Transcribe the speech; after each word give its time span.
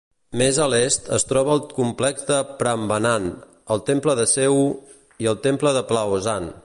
Més 0.41 0.59
a 0.63 0.65
l'est 0.73 1.09
es 1.17 1.25
troba 1.31 1.51
el 1.57 1.61
complex 1.79 2.25
de 2.31 2.39
Prambanan, 2.61 3.27
el 3.75 3.85
temple 3.91 4.17
de 4.21 4.27
Sewu 4.35 4.65
i 5.27 5.31
el 5.35 5.39
temple 5.47 5.75
de 5.79 5.85
Plaosan. 5.93 6.51